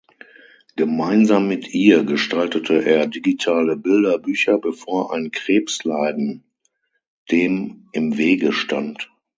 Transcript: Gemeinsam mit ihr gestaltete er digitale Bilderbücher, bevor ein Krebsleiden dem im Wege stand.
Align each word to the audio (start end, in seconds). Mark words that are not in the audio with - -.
Gemeinsam 0.77 1.47
mit 1.47 1.75
ihr 1.75 2.03
gestaltete 2.05 2.83
er 2.83 3.05
digitale 3.05 3.77
Bilderbücher, 3.77 4.57
bevor 4.57 5.13
ein 5.13 5.29
Krebsleiden 5.29 6.43
dem 7.29 7.87
im 7.91 8.17
Wege 8.17 8.51
stand. 8.51 9.11